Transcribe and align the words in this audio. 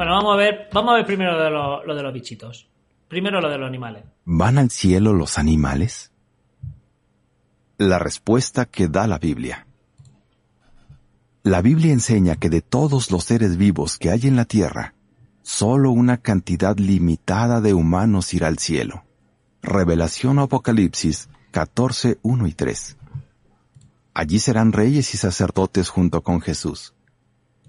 Bueno, 0.00 0.14
vamos 0.14 0.32
a 0.32 0.36
ver, 0.38 0.70
vamos 0.72 0.92
a 0.92 0.94
ver 0.94 1.04
primero 1.04 1.32
lo 1.32 1.94
de, 1.94 2.02
los, 2.02 2.14
bichitos. 2.14 2.66
Primero 3.06 3.38
lo 3.42 3.50
de 3.50 3.58
los 3.58 3.68
animales. 3.68 4.02
¿Van 4.24 4.56
al 4.56 4.70
cielo 4.70 5.12
los 5.12 5.36
animales? 5.36 6.10
La 7.76 7.98
respuesta 7.98 8.64
que 8.64 8.88
da 8.88 9.06
la 9.06 9.18
Biblia. 9.18 9.66
La 11.42 11.60
Biblia 11.60 11.92
enseña 11.92 12.36
que 12.36 12.48
de 12.48 12.62
todos 12.62 13.10
los 13.10 13.24
seres 13.24 13.58
vivos 13.58 13.98
que 13.98 14.08
hay 14.08 14.20
en 14.22 14.36
la 14.36 14.46
tierra, 14.46 14.94
solo 15.42 15.90
una 15.90 16.16
cantidad 16.16 16.78
limitada 16.78 17.60
de 17.60 17.74
humanos 17.74 18.32
irá 18.32 18.46
al 18.46 18.56
cielo. 18.56 19.04
Revelación 19.60 20.38
Apocalipsis 20.38 21.28
14, 21.50 22.20
1 22.22 22.46
y 22.46 22.52
3. 22.54 22.96
Allí 24.14 24.38
serán 24.38 24.72
reyes 24.72 25.12
y 25.12 25.18
sacerdotes 25.18 25.90
junto 25.90 26.22
con 26.22 26.40
Jesús. 26.40 26.94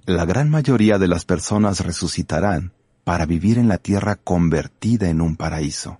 La 0.06 0.26
gran 0.26 0.50
mayoría 0.50 0.98
de 0.98 1.08
las 1.08 1.26
personas 1.26 1.82
resucitarán 1.82 2.74
para 3.04 3.26
vivir 3.26 3.60
en 3.60 3.68
la 3.68 3.78
tierra 3.78 4.16
convertida 4.16 5.10
en 5.10 5.22
un 5.22 5.36
paraíso. 5.36 6.00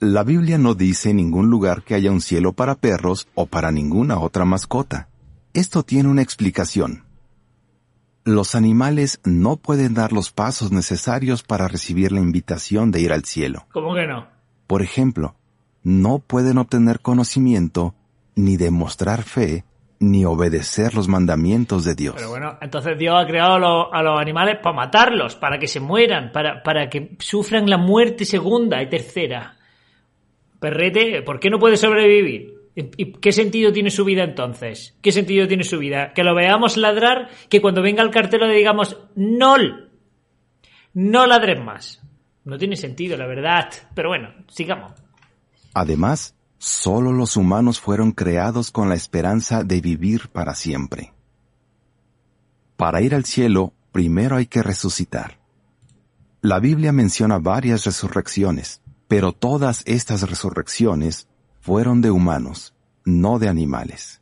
La 0.00 0.24
Biblia 0.24 0.58
no 0.58 0.74
dice 0.74 1.10
en 1.10 1.16
ningún 1.16 1.48
lugar 1.48 1.82
que 1.84 1.94
haya 1.94 2.10
un 2.10 2.20
cielo 2.20 2.52
para 2.52 2.74
perros 2.74 3.28
o 3.34 3.46
para 3.46 3.70
ninguna 3.70 4.18
otra 4.18 4.44
mascota. 4.44 5.08
Esto 5.52 5.82
tiene 5.82 6.08
una 6.08 6.22
explicación. 6.22 7.04
Los 8.24 8.54
animales 8.54 9.20
no 9.24 9.56
pueden 9.56 9.94
dar 9.94 10.12
los 10.12 10.30
pasos 10.32 10.72
necesarios 10.72 11.42
para 11.42 11.68
recibir 11.68 12.12
la 12.12 12.20
invitación 12.20 12.90
de 12.90 13.00
ir 13.00 13.12
al 13.12 13.24
cielo. 13.24 13.66
¿Cómo 13.72 13.94
que 13.94 14.06
no? 14.06 14.26
Por 14.66 14.82
ejemplo, 14.82 15.36
no 15.82 16.18
pueden 16.18 16.58
obtener 16.58 17.00
conocimiento, 17.00 17.94
ni 18.34 18.56
demostrar 18.56 19.22
fe, 19.22 19.64
ni 20.00 20.24
obedecer 20.24 20.94
los 20.94 21.08
mandamientos 21.08 21.84
de 21.84 21.94
Dios. 21.94 22.14
Pero 22.16 22.30
bueno, 22.30 22.58
entonces 22.62 22.98
Dios 22.98 23.14
ha 23.16 23.26
creado 23.26 23.54
a 23.54 23.58
los, 23.58 23.86
a 23.92 24.02
los 24.02 24.18
animales 24.18 24.58
para 24.62 24.74
matarlos, 24.74 25.36
para 25.36 25.58
que 25.58 25.68
se 25.68 25.78
mueran, 25.78 26.32
para, 26.32 26.62
para 26.62 26.88
que 26.88 27.16
sufran 27.18 27.68
la 27.68 27.76
muerte 27.76 28.24
segunda 28.24 28.82
y 28.82 28.88
tercera. 28.88 29.58
Perrete, 30.58 31.22
¿por 31.22 31.38
qué 31.38 31.50
no 31.50 31.58
puede 31.58 31.76
sobrevivir? 31.76 32.54
¿Y 32.74 33.12
qué 33.12 33.32
sentido 33.32 33.72
tiene 33.72 33.90
su 33.90 34.04
vida 34.06 34.24
entonces? 34.24 34.96
¿Qué 35.02 35.12
sentido 35.12 35.46
tiene 35.46 35.64
su 35.64 35.78
vida? 35.78 36.14
Que 36.14 36.24
lo 36.24 36.34
veamos 36.34 36.78
ladrar, 36.78 37.28
que 37.50 37.60
cuando 37.60 37.82
venga 37.82 38.02
el 38.02 38.10
cartero 38.10 38.46
le 38.46 38.54
digamos 38.54 38.96
no, 39.16 39.56
no 40.94 41.26
ladres 41.26 41.62
más. 41.62 42.02
No 42.44 42.56
tiene 42.56 42.76
sentido, 42.76 43.18
la 43.18 43.26
verdad. 43.26 43.68
Pero 43.94 44.08
bueno, 44.08 44.32
sigamos. 44.48 44.92
Además, 45.74 46.34
solo 46.60 47.12
los 47.12 47.38
humanos 47.38 47.80
fueron 47.80 48.12
creados 48.12 48.70
con 48.70 48.90
la 48.90 48.94
esperanza 48.94 49.64
de 49.64 49.80
vivir 49.80 50.28
para 50.28 50.54
siempre. 50.54 51.14
Para 52.76 53.00
ir 53.00 53.14
al 53.14 53.24
cielo, 53.24 53.72
primero 53.92 54.36
hay 54.36 54.44
que 54.46 54.62
resucitar. 54.62 55.38
La 56.42 56.60
Biblia 56.60 56.92
menciona 56.92 57.38
varias 57.38 57.86
resurrecciones, 57.86 58.82
pero 59.08 59.32
todas 59.32 59.82
estas 59.86 60.28
resurrecciones 60.28 61.28
fueron 61.60 62.02
de 62.02 62.10
humanos, 62.10 62.74
no 63.06 63.38
de 63.38 63.48
animales. 63.48 64.20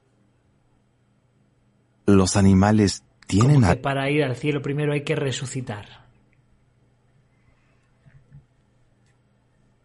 Los 2.07 2.37
animales 2.37 3.03
tienen... 3.27 3.63
¿Cómo 3.63 3.73
que 3.73 3.81
para 3.81 4.11
ir 4.11 4.23
al 4.23 4.37
cielo 4.37 4.63
primero 4.63 4.93
hay 4.93 5.03
que 5.03 5.17
resucitar? 5.17 6.07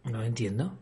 No 0.04 0.22
entiendo. 0.22 0.78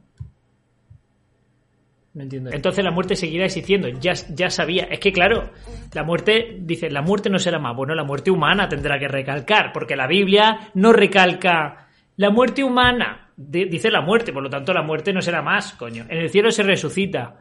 No 2.15 2.23
entiendo. 2.25 2.51
Entonces 2.53 2.85
la 2.85 2.91
muerte 2.91 3.17
seguirá 3.17 3.47
existiendo. 3.47 3.89
Ya, 3.89 4.13
ya 4.13 4.51
sabía. 4.51 4.85
Es 4.85 5.01
que 5.01 5.13
claro, 5.13 5.51
la 5.95 6.03
muerte, 6.05 6.59
dice, 6.61 6.91
la 6.91 7.01
muerte 7.01 7.31
no 7.31 7.39
será 7.39 7.59
más. 7.59 7.75
Bueno, 7.75 7.95
la 7.95 8.05
muerte 8.05 8.31
humana 8.31 8.69
tendrá 8.69 8.99
que 8.99 9.09
recalcar, 9.09 9.73
porque 9.73 9.97
la 9.97 10.07
Biblia 10.07 10.71
no 10.75 10.93
recalca 10.93 11.89
la 12.17 12.31
muerte 12.31 12.63
humana. 12.63 13.31
Di- 13.35 13.65
dice 13.65 13.91
la 13.91 14.03
muerte, 14.03 14.31
por 14.33 14.43
lo 14.43 14.51
tanto 14.51 14.75
la 14.75 14.83
muerte 14.83 15.13
no 15.15 15.23
será 15.23 15.41
más, 15.41 15.73
coño. 15.73 16.05
En 16.09 16.19
el 16.19 16.29
cielo 16.29 16.51
se 16.51 16.63
resucita. 16.63 17.41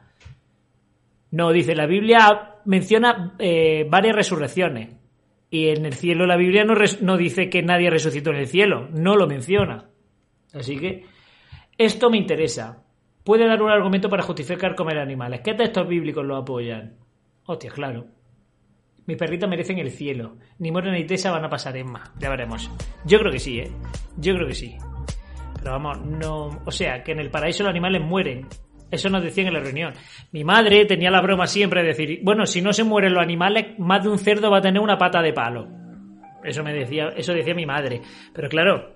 No, 1.31 1.52
dice, 1.52 1.76
la 1.76 1.86
Biblia 1.86 2.56
menciona 2.66 3.36
eh, 3.40 3.86
varias 3.90 4.16
resurrecciones. 4.16 4.96
Y 5.50 5.68
en 5.68 5.86
el 5.86 5.94
cielo 5.94 6.26
la 6.26 6.38
Biblia 6.38 6.64
no, 6.64 6.76
no 7.02 7.18
dice 7.18 7.50
que 7.50 7.62
nadie 7.62 7.90
resucitó 7.90 8.30
en 8.31 8.38
el 8.38 8.48
cielo. 8.48 8.88
No 8.94 9.16
lo 9.18 9.28
menciona. 9.28 9.90
Así 10.54 10.78
que 10.78 11.06
esto 11.78 12.10
me 12.10 12.18
interesa. 12.18 12.84
Puede 13.24 13.48
dar 13.48 13.62
un 13.62 13.70
argumento 13.70 14.09
para 14.09 14.24
justificar 14.24 14.76
comer 14.76 14.98
animales. 14.98 15.42
¿Qué 15.42 15.54
textos 15.54 15.88
bíblicos 15.88 16.26
lo 16.26 16.36
apoyan? 16.36 16.96
Hostia, 17.46 17.72
claro. 17.72 18.08
Mis 19.06 19.18
perritos 19.18 19.50
merecen 19.50 19.78
el 19.80 19.92
cielo. 19.92 20.38
Ni 20.59 20.72
Mora 20.72 20.92
ni 20.92 21.06
Tessa 21.06 21.31
van 21.31 21.46
a 21.46 21.50
pasar 21.50 21.76
en 21.78 21.92
más. 21.92 22.12
Ya 22.20 22.30
veremos. 22.30 22.70
Yo 23.06 23.20
creo 23.20 23.31
que 23.31 23.40
sí, 23.40 23.60
¿eh? 23.60 23.72
Yo 24.18 24.36
creo 24.36 24.48
que 24.48 24.56
sí. 24.56 24.76
Pero 25.60 25.72
vamos, 25.72 26.02
no. 26.02 26.62
O 26.66 26.72
sea, 26.72 27.04
que 27.04 27.12
en 27.12 27.20
el 27.20 27.30
paraíso 27.30 27.64
los 27.64 27.72
animales 27.72 28.02
mueren. 28.02 28.48
Eso 28.90 29.10
nos 29.10 29.24
decían 29.24 29.48
en 29.48 29.54
la 29.54 29.60
reunión. 29.60 29.94
Mi 30.31 30.44
madre 30.44 30.86
tenía 30.86 31.12
la 31.12 31.22
broma 31.22 31.48
siempre 31.48 31.81
de 31.81 31.90
decir: 31.90 32.20
bueno, 32.24 32.46
si 32.46 32.62
no 32.62 32.74
se 32.74 32.84
mueren 32.84 33.14
los 33.14 33.24
animales, 33.24 33.78
más 33.80 34.04
de 34.04 34.10
un 34.10 34.18
cerdo 34.18 34.52
va 34.52 34.58
a 34.58 34.62
tener 34.62 34.81
una 34.81 34.98
pata 34.98 35.22
de 35.22 35.34
palo. 35.34 35.68
Eso 36.44 36.64
me 36.64 36.74
decía, 36.74 37.10
eso 37.16 37.34
decía 37.34 37.54
mi 37.54 37.66
madre. 37.66 38.02
Pero 38.34 38.50
claro, 38.50 38.96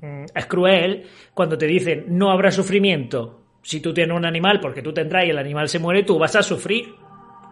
mm, 0.00 0.24
es 0.34 0.46
cruel 0.46 1.06
cuando 1.34 1.56
te 1.58 1.66
dicen 1.66 2.04
no 2.08 2.30
habrá 2.30 2.50
sufrimiento. 2.50 3.41
Si 3.62 3.80
tú 3.80 3.94
tienes 3.94 4.16
un 4.16 4.24
animal 4.24 4.60
porque 4.60 4.82
tú 4.82 4.92
tendrás 4.92 5.24
y 5.24 5.30
el 5.30 5.38
animal 5.38 5.68
se 5.68 5.78
muere, 5.78 6.02
tú 6.02 6.18
vas 6.18 6.34
a 6.36 6.42
sufrir 6.42 6.94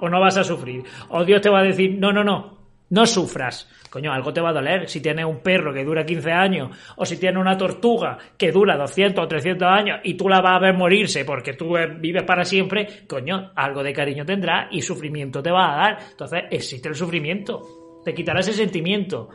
o 0.00 0.08
no 0.08 0.20
vas 0.20 0.36
a 0.36 0.44
sufrir. 0.44 0.82
O 1.10 1.24
Dios 1.24 1.40
te 1.40 1.50
va 1.50 1.60
a 1.60 1.64
decir, 1.64 1.96
no, 1.98 2.12
no, 2.12 2.24
no, 2.24 2.58
no 2.90 3.06
sufras. 3.06 3.68
Coño, 3.88 4.12
algo 4.12 4.32
te 4.32 4.40
va 4.40 4.50
a 4.50 4.52
doler. 4.52 4.88
Si 4.88 5.00
tienes 5.00 5.24
un 5.24 5.40
perro 5.40 5.72
que 5.72 5.84
dura 5.84 6.04
15 6.04 6.30
años 6.30 6.76
o 6.96 7.04
si 7.04 7.18
tienes 7.18 7.40
una 7.40 7.56
tortuga 7.56 8.18
que 8.36 8.52
dura 8.52 8.76
200 8.76 9.24
o 9.24 9.28
300 9.28 9.68
años 9.68 10.00
y 10.04 10.14
tú 10.14 10.28
la 10.28 10.40
vas 10.40 10.56
a 10.56 10.58
ver 10.60 10.74
morirse 10.74 11.24
porque 11.24 11.54
tú 11.54 11.76
vives 11.98 12.22
para 12.22 12.44
siempre, 12.44 12.86
coño, 13.06 13.52
algo 13.54 13.82
de 13.82 13.92
cariño 13.92 14.24
tendrá 14.24 14.68
y 14.70 14.82
sufrimiento 14.82 15.42
te 15.42 15.50
va 15.50 15.72
a 15.72 15.76
dar. 15.76 15.98
Entonces 16.10 16.44
existe 16.50 16.88
el 16.88 16.94
sufrimiento. 16.94 18.00
Te 18.04 18.14
quitará 18.14 18.40
ese 18.40 18.52
sentimiento. 18.52 19.28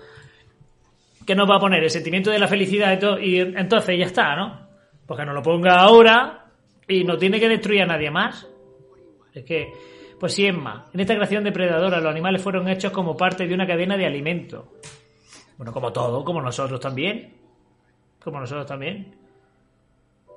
¿Qué 1.25 1.35
nos 1.35 1.49
va 1.49 1.57
a 1.57 1.59
poner? 1.59 1.83
El 1.83 1.89
sentimiento 1.89 2.31
de 2.31 2.39
la 2.39 2.47
felicidad 2.47 2.93
y, 2.93 2.99
todo, 2.99 3.19
y 3.19 3.39
entonces 3.39 3.97
ya 3.97 4.05
está, 4.05 4.35
¿no? 4.35 4.67
Porque 5.05 5.25
no 5.25 5.33
lo 5.33 5.41
ponga 5.41 5.79
ahora 5.79 6.44
y 6.87 7.03
no 7.03 7.17
tiene 7.17 7.39
que 7.39 7.49
destruir 7.49 7.81
a 7.83 7.85
nadie 7.87 8.11
más. 8.11 8.47
Es 9.33 9.43
que, 9.43 9.71
pues 10.19 10.33
sí, 10.33 10.45
es 10.47 10.55
más. 10.55 10.93
En 10.93 10.99
esta 10.99 11.15
creación 11.15 11.43
depredadora, 11.43 11.99
los 11.99 12.11
animales 12.11 12.41
fueron 12.41 12.67
hechos 12.69 12.91
como 12.91 13.17
parte 13.17 13.47
de 13.47 13.53
una 13.53 13.67
cadena 13.67 13.97
de 13.97 14.05
alimento. 14.05 14.73
Bueno, 15.57 15.71
como 15.71 15.91
todo, 15.91 16.23
como 16.23 16.41
nosotros 16.41 16.79
también. 16.79 17.33
Como 18.23 18.39
nosotros 18.39 18.65
también. 18.65 19.15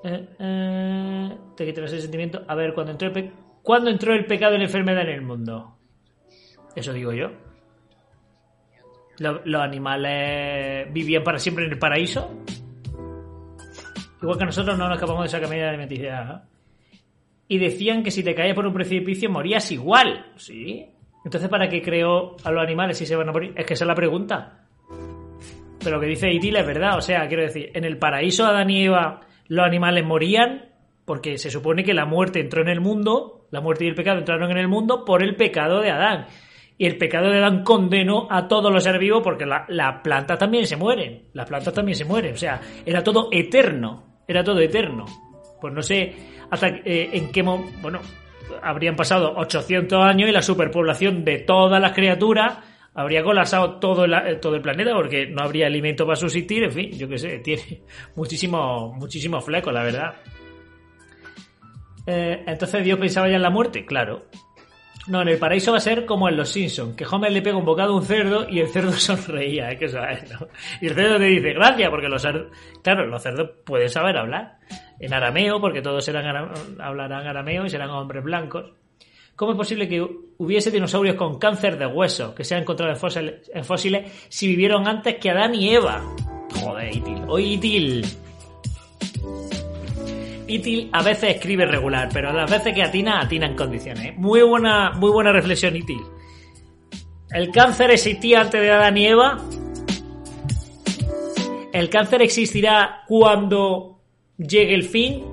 Eh, 0.05 0.29
eh, 0.39 1.37
te 1.57 1.67
quitas 1.67 1.85
ese 1.93 2.03
sentimiento. 2.03 2.43
A 2.47 2.55
ver, 2.55 2.73
cuando 2.75 2.93
entró, 2.93 3.09
el 3.09 3.33
¿cuándo 3.63 3.91
entró 3.91 4.15
el 4.15 4.27
pecado 4.27 4.55
y 4.55 4.59
la 4.59 4.65
enfermedad 4.65 5.03
en 5.03 5.09
el 5.15 5.23
mundo? 5.23 5.77
Eso 6.77 6.93
digo 6.93 7.13
yo. 7.13 7.31
Lo- 9.19 9.43
¿Los 9.45 9.61
animales 9.63 10.93
vivían 10.93 11.25
para 11.25 11.39
siempre 11.41 11.65
en 11.65 11.73
el 11.73 11.79
paraíso? 11.79 12.31
Igual 14.21 14.39
que 14.39 14.45
nosotros 14.47 14.77
no 14.79 14.87
nos 14.89 14.97
escapamos 14.97 15.23
de 15.23 15.27
esa 15.29 15.41
cadena 15.41 15.69
alimenticia. 15.69 16.25
¿no? 16.25 16.43
Y 17.49 17.59
decían 17.59 18.03
que 18.03 18.11
si 18.11 18.23
te 18.23 18.35
caías 18.35 18.55
por 18.55 18.67
un 18.67 18.75
precipicio 18.75 19.31
morías 19.31 19.71
igual. 19.73 20.33
¿Sí? 20.37 20.87
Entonces, 21.25 21.49
¿para 21.49 21.69
qué 21.69 21.81
creó 21.83 22.37
a 22.45 22.51
los 22.51 22.63
animales 22.63 22.97
si 22.99 23.07
se 23.07 23.17
van 23.17 23.29
a 23.29 23.33
morir? 23.33 23.53
Es 23.57 23.65
que 23.67 23.75
esa 23.75 23.85
es 23.85 23.89
la 23.89 23.95
pregunta. 23.95 24.65
Pero 25.83 25.97
lo 25.97 26.01
que 26.01 26.09
dice 26.09 26.31
Itil 26.33 26.57
es 26.57 26.67
verdad. 26.67 26.97
O 26.97 27.01
sea, 27.01 27.27
quiero 27.29 27.43
decir, 27.45 27.71
en 27.75 27.85
el 27.85 27.99
paraíso 27.99 28.45
Adán 28.45 28.71
y 28.71 28.85
Eva 28.85 29.21
los 29.47 29.65
animales 29.65 30.05
morían 30.05 30.67
porque 31.05 31.39
se 31.39 31.51
supone 31.51 31.85
que 31.85 31.95
la 31.95 32.05
muerte 32.05 32.41
entró 32.41 32.61
en 32.63 32.69
el 32.69 32.81
mundo, 32.81 33.47
la 33.51 33.61
muerte 33.61 33.85
y 33.85 33.89
el 33.89 33.95
pecado 33.95 34.19
entraron 34.19 34.51
en 34.51 34.59
el 34.59 34.69
mundo 34.69 35.05
por 35.05 35.23
el 35.23 35.37
pecado 35.37 35.81
de 35.81 35.91
Adán. 35.91 36.27
Y 36.77 36.87
el 36.87 36.99
pecado 36.99 37.31
de 37.31 37.39
Adán 37.39 37.63
condenó 37.65 38.29
a 38.31 38.47
todos 38.47 38.71
los 38.73 38.85
seres 38.85 39.01
vivos 39.01 39.23
porque 39.25 39.47
la- 39.47 39.65
las 39.69 40.01
plantas 40.03 40.39
también 40.39 40.67
se 40.67 40.77
mueren. 40.77 41.23
Las 41.33 41.49
plantas 41.49 41.73
también 41.73 41.97
se 41.97 42.05
mueren. 42.05 42.35
O 42.35 42.37
sea, 42.37 42.61
era 42.85 43.03
todo 43.03 43.29
eterno. 43.33 44.05
Era 44.29 44.45
todo 44.45 44.61
eterno. 44.61 45.07
Pues 45.61 45.75
no 45.75 45.83
sé 45.83 46.15
hasta 46.51 46.69
eh, 46.69 47.11
en 47.13 47.33
qué 47.33 47.43
mo- 47.43 47.69
bueno, 47.83 47.99
habrían 48.63 48.95
pasado 48.95 49.35
800 49.37 50.05
años 50.05 50.29
y 50.29 50.33
la 50.33 50.43
superpoblación 50.43 51.25
de 51.25 51.39
todas 51.39 51.81
las 51.83 51.93
criaturas 51.93 52.59
habría 52.95 53.23
colapsado 53.23 53.77
todo 53.79 54.05
el, 54.05 54.13
eh, 54.15 54.37
todo 54.37 54.55
el 54.57 54.63
planeta 54.63 54.93
porque 54.95 55.27
no 55.27 55.43
habría 55.43 55.67
alimento 55.67 56.05
para 56.07 56.17
subsistir, 56.17 56.63
en 56.65 56.73
fin, 56.73 56.91
yo 56.93 57.09
qué 57.09 57.19
sé, 57.19 57.39
tiene 57.45 57.83
muchísimos 58.15 58.95
muchísimos 58.97 59.45
flecos, 59.45 59.73
la 59.73 59.83
verdad. 59.83 60.15
Eh, 62.07 62.43
entonces 62.47 62.85
Dios 62.85 62.99
pensaba 62.99 63.29
ya 63.29 63.37
en 63.37 63.43
la 63.43 63.51
muerte, 63.51 63.85
claro. 63.85 64.27
No, 65.09 65.23
en 65.23 65.29
el 65.29 65.39
paraíso 65.39 65.73
va 65.73 65.79
a 65.79 65.81
ser 65.81 66.05
como 66.05 66.29
en 66.29 66.37
Los 66.37 66.51
Simpsons, 66.51 66.95
que 66.95 67.07
Homer 67.11 67.33
le 67.33 67.41
pega 67.41 67.57
un 67.57 67.65
bocado 67.65 67.95
a 67.95 67.97
un 67.97 68.05
cerdo 68.05 68.47
y 68.49 68.61
el 68.61 68.69
cerdo 68.69 68.93
sonreía, 68.93 69.73
¿eh? 69.73 69.79
que 69.79 69.87
eso 69.87 70.03
es, 70.05 70.31
¿no? 70.31 70.47
Y 70.83 70.87
el 70.89 70.95
cerdo 70.95 71.17
te 71.19 71.25
dice 71.25 71.53
gracias, 71.55 71.89
porque 71.89 72.09
los 72.09 72.21
cerdos, 72.21 72.53
claro, 72.83 73.07
los 73.07 73.23
cerdos 73.23 73.51
pueden 73.65 73.89
saber 73.89 74.17
hablar 74.19 74.59
en 75.01 75.15
arameo, 75.15 75.61
porque 75.61 75.81
todos 75.81 76.05
serán 76.05 76.27
ara- 76.27 76.53
hablarán 76.81 77.27
arameo 77.27 77.65
y 77.65 77.71
serán 77.71 77.89
hombres 77.91 78.23
blancos. 78.23 78.73
¿Cómo 79.35 79.53
es 79.53 79.57
posible 79.57 79.89
que 79.89 80.05
hubiese 80.39 80.71
dinosaurios 80.71 81.15
con 81.17 81.39
cáncer 81.39 81.79
de 81.79 81.87
hueso 81.87 82.35
que 82.35 82.45
se 82.45 82.57
han 82.57 82.63
encontrado 82.63 82.93
en 82.93 82.99
fósiles, 82.99 83.51
en 83.55 83.65
fósiles 83.65 84.27
si 84.29 84.49
vivieron 84.49 84.87
antes 84.89 85.15
que 85.17 85.31
Adán 85.31 85.55
y 85.55 85.71
Eva? 85.75 86.03
Joder, 86.61 86.95
Itil. 86.95 87.23
Oye, 87.29 87.47
Itil. 87.47 88.05
Itil 90.49 90.89
a 90.93 91.03
veces 91.03 91.37
escribe 91.37 91.67
regular, 91.67 92.09
pero 92.13 92.31
a 92.31 92.33
las 92.33 92.51
veces 92.51 92.75
que 92.75 92.83
atina, 92.83 93.21
atina 93.21 93.47
en 93.47 93.55
condiciones. 93.55 94.17
Muy 94.17 94.43
buena, 94.43 94.93
muy 94.93 95.11
buena 95.11 95.31
reflexión, 95.31 95.77
Itil. 95.77 96.01
¿El 97.31 97.51
cáncer 97.51 97.91
existía 97.91 98.41
antes 98.41 98.61
de 98.61 98.71
Adán 98.71 98.97
y 98.97 99.07
Eva? 99.07 99.39
¿El 101.73 101.91
cáncer 101.91 102.23
existirá 102.23 103.03
cuando 103.07 104.01
llegue 104.39 104.75
el 104.75 104.85
fin? 104.85 105.25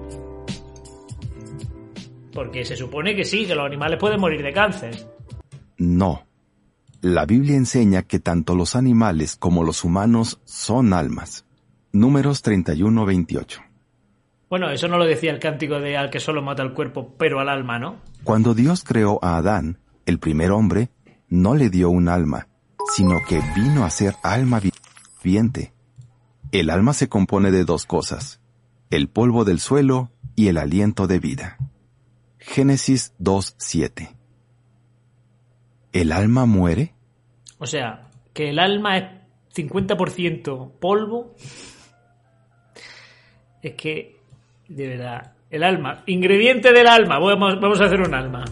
Porque 2.34 2.66
se 2.66 2.76
supone 2.76 3.16
que 3.16 3.24
sí, 3.24 3.46
que 3.46 3.56
los 3.56 3.66
animales 3.66 3.98
pueden 3.98 4.20
morir 4.20 4.44
de 4.44 4.52
cáncer. 4.52 5.08
No. 5.78 6.26
La 7.02 7.26
Biblia 7.26 7.56
enseña 7.56 8.04
que 8.04 8.20
tanto 8.20 8.56
los 8.56 8.76
animales 8.76 9.38
como 9.38 9.64
los 9.64 9.86
humanos 9.86 10.42
son 10.44 10.92
almas. 10.94 11.46
Números 11.94 12.44
31-28. 12.44 13.75
Bueno, 14.50 14.70
eso 14.70 14.88
no 14.88 14.98
lo 14.98 15.06
decía 15.06 15.32
el 15.32 15.40
cántico 15.40 15.80
de 15.80 15.98
al 15.98 16.10
que 16.10 16.20
solo 16.20 16.42
mata 16.42 16.64
el 16.64 16.74
cuerpo, 16.74 17.16
pero 17.18 17.40
al 17.40 17.50
alma, 17.50 17.80
¿no? 17.80 17.98
Cuando 18.24 18.54
Dios 18.54 18.84
creó 18.84 19.20
a 19.24 19.38
Adán, 19.38 19.80
el 20.06 20.20
primer 20.20 20.52
hombre, 20.52 20.90
no 21.30 21.56
le 21.56 21.70
dio 21.70 21.90
un 21.90 22.10
alma, 22.10 22.48
sino 22.96 23.20
que 23.28 23.42
vino 23.56 23.84
a 23.84 23.90
ser 23.90 24.16
alma 24.24 24.62
viviente. 25.24 25.74
El 26.52 26.70
alma 26.70 26.94
se 26.94 27.10
compone 27.10 27.52
de 27.52 27.66
dos 27.66 27.86
cosas, 27.86 28.40
el 28.92 29.10
polvo 29.10 29.46
del 29.46 29.60
suelo 29.60 30.12
y 30.36 30.48
el 30.48 30.58
aliento 30.58 31.08
de 31.08 31.20
vida. 31.20 31.58
Génesis 32.38 33.14
2.7. 33.20 34.16
¿El 35.92 36.12
alma 36.12 36.46
muere? 36.46 36.94
O 37.58 37.66
sea, 37.66 38.10
que 38.34 38.50
el 38.50 38.60
alma 38.60 38.98
es 38.98 39.06
50% 39.56 40.74
polvo. 40.80 41.34
Es 43.62 43.74
que, 43.76 44.15
de 44.68 44.88
verdad, 44.88 45.34
el 45.50 45.64
alma, 45.64 46.04
ingrediente 46.06 46.72
del 46.72 46.88
alma, 46.88 47.20
vamos, 47.20 47.60
vamos 47.60 47.82
a 47.82 47.86
hacer 47.86 48.02
un 48.02 48.14
alma. 48.14 48.46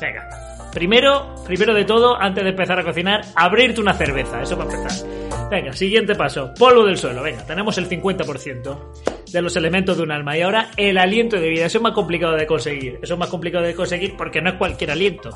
Venga. 0.00 0.28
Primero, 0.72 1.34
primero 1.46 1.72
de 1.72 1.84
todo, 1.84 2.20
antes 2.20 2.44
de 2.44 2.50
empezar 2.50 2.78
a 2.78 2.84
cocinar, 2.84 3.22
abrirte 3.34 3.80
una 3.80 3.94
cerveza, 3.94 4.42
eso 4.42 4.58
para 4.58 4.74
empezar. 4.74 5.08
Venga, 5.50 5.72
siguiente 5.72 6.14
paso, 6.14 6.52
polvo 6.58 6.84
del 6.84 6.98
suelo, 6.98 7.22
venga, 7.22 7.46
tenemos 7.46 7.78
el 7.78 7.88
50% 7.88 8.92
de 9.32 9.42
los 9.42 9.56
elementos 9.56 9.96
de 9.96 10.02
un 10.02 10.12
alma. 10.12 10.36
Y 10.36 10.42
ahora 10.42 10.70
el 10.76 10.98
aliento 10.98 11.38
de 11.38 11.48
vida. 11.48 11.66
Eso 11.66 11.78
es 11.78 11.82
más 11.82 11.92
complicado 11.92 12.34
de 12.36 12.46
conseguir. 12.46 12.98
Eso 13.02 13.14
es 13.14 13.18
más 13.18 13.28
complicado 13.28 13.64
de 13.64 13.74
conseguir 13.74 14.16
porque 14.16 14.40
no 14.40 14.50
es 14.50 14.56
cualquier 14.56 14.90
aliento. 14.90 15.30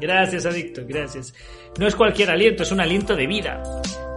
Gracias, 0.00 0.44
adicto, 0.44 0.82
gracias. 0.86 1.34
No 1.78 1.86
es 1.86 1.94
cualquier 1.94 2.30
aliento, 2.30 2.64
es 2.64 2.72
un 2.72 2.80
aliento 2.80 3.14
de 3.14 3.26
vida. 3.26 3.62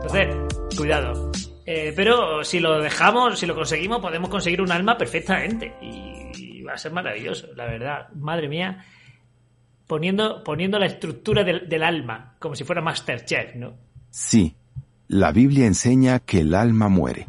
Entonces, 0.02 0.36
cuidado. 0.76 1.32
Eh, 1.70 1.92
pero 1.94 2.46
si 2.46 2.62
lo 2.62 2.80
dejamos, 2.80 3.38
si 3.38 3.46
lo 3.46 3.54
conseguimos, 3.54 4.00
podemos 4.00 4.30
conseguir 4.30 4.62
un 4.62 4.72
alma 4.72 4.98
perfectamente. 4.98 5.74
Y, 5.82 6.62
va 6.64 6.74
a 6.74 6.78
ser 6.78 6.94
maravilloso, 6.94 7.48
la 7.56 7.66
verdad. 7.66 8.08
Madre 8.16 8.48
mía. 8.48 8.86
Poniendo, 9.86 10.44
poniendo 10.44 10.80
la 10.80 10.86
estructura 10.86 11.44
del, 11.44 11.84
alma, 11.84 12.36
como 12.40 12.56
si 12.56 12.64
fuera 12.64 12.82
Masterchef, 12.82 13.56
¿no? 13.56 13.74
Sí, 14.10 14.56
la 15.08 15.32
Biblia 15.32 15.66
enseña 15.66 16.20
que 16.20 16.40
el 16.40 16.56
alma 16.56 16.90
muere. 16.90 17.28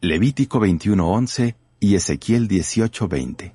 Levítico 0.00 0.60
21:11 0.60 1.56
y 1.80 1.94
Ezequiel 1.96 2.48
18:20. 2.48 3.52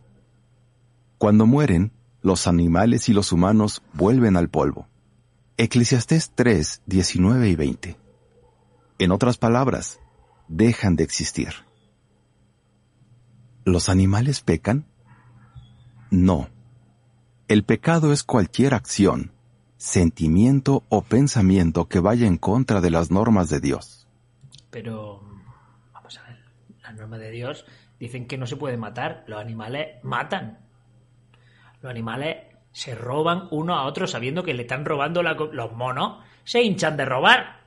Cuando 1.18 1.46
mueren, 1.46 1.92
los 2.22 2.48
animales 2.48 3.08
y 3.08 3.14
los 3.14 3.32
humanos 3.32 3.82
vuelven 3.94 4.36
al 4.36 4.50
polvo. 4.50 4.88
Eclesiastés 5.58 6.32
3, 6.36 6.82
19 6.86 7.50
y 7.50 7.56
20. 7.56 7.96
En 9.00 9.12
otras 9.12 9.38
palabras, 9.38 10.00
dejan 10.48 10.96
de 10.96 11.04
existir. 11.04 11.50
¿Los 13.66 13.90
animales 13.90 14.42
pecan? 14.42 14.86
No. 16.12 16.50
El 17.48 17.64
pecado 17.64 18.12
es 18.14 18.24
cualquier 18.24 18.74
acción, 18.74 19.32
sentimiento 19.78 20.84
o 20.90 21.02
pensamiento 21.02 21.88
que 21.88 22.00
vaya 22.00 22.28
en 22.28 22.38
contra 22.38 22.82
de 22.82 22.92
las 22.92 23.10
normas 23.10 23.50
de 23.50 23.60
Dios. 23.60 24.08
Pero, 24.70 25.22
vamos 25.94 26.18
a 26.18 26.24
ver, 26.24 26.40
las 26.82 26.94
normas 26.96 27.20
de 27.20 27.32
Dios 27.32 27.66
dicen 28.00 28.28
que 28.28 28.38
no 28.38 28.46
se 28.48 28.58
puede 28.58 28.78
matar, 28.78 29.24
los 29.28 29.40
animales 29.40 30.04
matan. 30.04 30.60
Los 31.82 31.90
animales 31.90 32.38
se 32.72 32.96
roban 32.96 33.48
uno 33.52 33.76
a 33.76 33.86
otro 33.86 34.08
sabiendo 34.08 34.44
que 34.44 34.54
le 34.54 34.64
están 34.64 34.84
robando 34.84 35.24
los 35.24 35.72
monos, 35.74 36.24
se 36.44 36.62
hinchan 36.62 36.98
de 36.98 37.06
robar. 37.06 37.63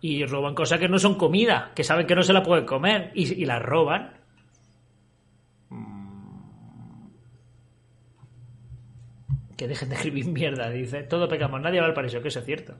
Y 0.00 0.24
roban 0.24 0.54
cosas 0.54 0.78
que 0.78 0.88
no 0.88 0.98
son 0.98 1.16
comida, 1.16 1.72
que 1.74 1.84
saben 1.84 2.06
que 2.06 2.14
no 2.14 2.22
se 2.22 2.32
la 2.32 2.42
pueden 2.42 2.64
comer 2.64 3.10
y, 3.14 3.42
y 3.42 3.44
las 3.44 3.62
roban. 3.62 4.18
que 9.58 9.68
dejen 9.68 9.90
de 9.90 9.96
escribir 9.96 10.26
mierda, 10.28 10.70
dice. 10.70 11.02
Todo 11.02 11.28
pecamos, 11.28 11.60
nadie 11.60 11.80
va 11.80 11.86
al 11.86 11.92
paraíso, 11.92 12.22
que 12.22 12.28
eso 12.28 12.38
es 12.38 12.46
cierto. 12.46 12.76